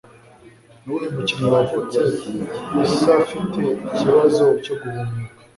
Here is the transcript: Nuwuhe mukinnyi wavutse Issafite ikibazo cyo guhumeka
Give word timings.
Nuwuhe 0.83 1.07
mukinnyi 1.15 1.47
wavutse 1.55 1.99
Issafite 2.85 3.61
ikibazo 3.87 4.45
cyo 4.63 4.73
guhumeka 4.81 5.31